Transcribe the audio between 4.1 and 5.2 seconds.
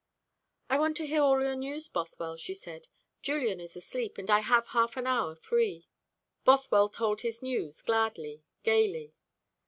and I have half an